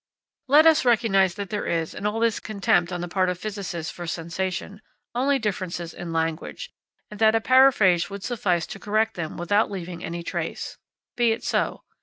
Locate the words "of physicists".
3.29-3.91